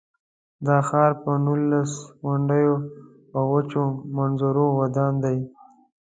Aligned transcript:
دا 0.65 0.77
ښار 0.87 1.11
پر 1.21 1.35
نولس 1.45 1.91
غونډیو 2.23 2.73
او 3.35 3.43
وچو 3.51 3.83
منظرو 4.15 4.67
ودان 4.79 5.13
دی. 5.23 5.37